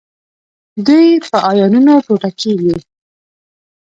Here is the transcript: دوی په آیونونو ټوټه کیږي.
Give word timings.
دوی 0.87 1.07
په 1.29 1.37
آیونونو 1.51 1.93
ټوټه 2.05 2.29
کیږي. 2.39 2.75